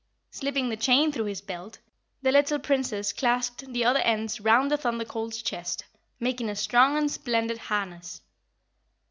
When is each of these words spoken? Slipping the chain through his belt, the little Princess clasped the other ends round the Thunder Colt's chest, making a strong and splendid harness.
Slipping 0.31 0.69
the 0.69 0.77
chain 0.77 1.11
through 1.11 1.25
his 1.25 1.41
belt, 1.41 1.77
the 2.23 2.31
little 2.31 2.57
Princess 2.57 3.13
clasped 3.13 3.71
the 3.71 3.85
other 3.85 3.99
ends 3.99 4.41
round 4.41 4.71
the 4.71 4.77
Thunder 4.77 5.05
Colt's 5.05 5.43
chest, 5.43 5.85
making 6.19 6.49
a 6.49 6.55
strong 6.55 6.97
and 6.97 7.11
splendid 7.11 7.59
harness. 7.59 8.23